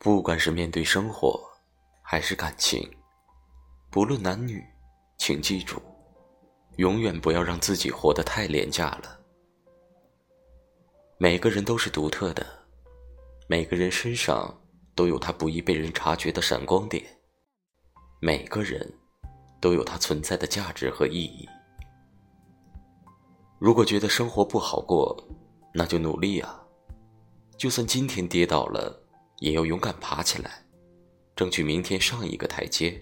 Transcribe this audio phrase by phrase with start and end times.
[0.00, 1.42] 不管是面对生活，
[2.02, 2.88] 还是感情，
[3.90, 4.64] 不论男女，
[5.18, 5.82] 请记住，
[6.76, 9.18] 永远不要让自己活得太廉价了。
[11.18, 12.46] 每个人都是独特的，
[13.48, 14.56] 每个人身上
[14.94, 17.04] 都有他不易被人察觉的闪光点，
[18.20, 18.94] 每个人
[19.60, 21.48] 都有他存在的价值和意义。
[23.58, 25.20] 如果觉得生活不好过，
[25.74, 26.62] 那就努力啊！
[27.56, 29.07] 就算今天跌倒了。
[29.38, 30.64] 也要勇敢爬起来，
[31.34, 33.00] 争取明天上一个台阶。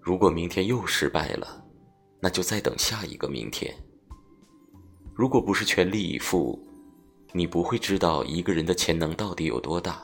[0.00, 1.64] 如果明天又失败了，
[2.20, 3.74] 那就再等下一个明天。
[5.14, 6.58] 如果不是全力以赴，
[7.32, 10.02] 你不会知道一个人的潜能到底有多大。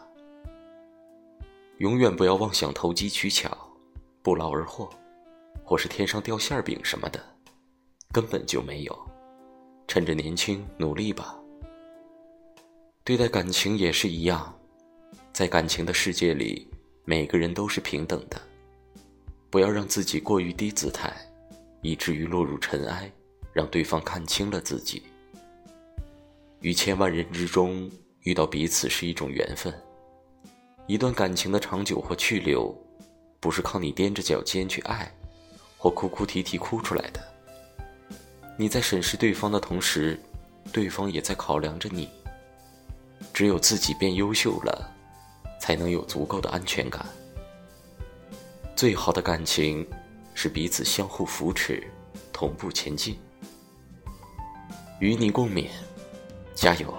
[1.79, 3.51] 永远不要妄想投机取巧、
[4.23, 4.88] 不劳而获，
[5.65, 7.23] 或是天上掉馅饼什么的，
[8.12, 8.98] 根本就没有。
[9.88, 11.38] 趁着年轻，努力吧。
[13.04, 14.52] 对待感情也是一样。
[15.37, 16.66] 在感情的世界里，
[17.04, 18.40] 每个人都是平等的。
[19.51, 21.15] 不要让自己过于低姿态，
[21.82, 23.12] 以至于落入尘埃，
[23.52, 25.02] 让对方看清了自己。
[26.60, 27.90] 于千万人之中
[28.23, 29.70] 遇到彼此是一种缘分。
[30.87, 32.74] 一段感情的长久或去留，
[33.38, 35.14] 不是靠你踮着脚尖去爱，
[35.76, 37.20] 或哭哭啼啼哭出来的。
[38.57, 40.18] 你在审视对方的同时，
[40.73, 42.09] 对方也在考量着你。
[43.34, 44.96] 只有自己变优秀了。
[45.67, 47.05] 才能有足够的安全感。
[48.77, 49.85] 最好的感情
[50.33, 51.83] 是彼此相互扶持，
[52.33, 53.19] 同步前进。
[55.01, 55.67] 与你共勉，
[56.55, 56.95] 加油！